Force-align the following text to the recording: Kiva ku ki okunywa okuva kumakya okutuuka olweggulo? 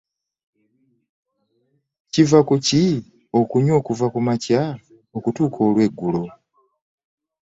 Kiva 2.11 2.39
ku 2.47 2.55
ki 2.65 2.83
okunywa 3.39 3.73
okuva 3.81 4.05
kumakya 4.13 4.61
okutuuka 5.17 5.57
olweggulo? 5.67 6.23